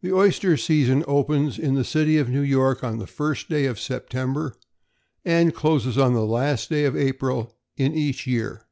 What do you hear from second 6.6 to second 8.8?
day of April in each year.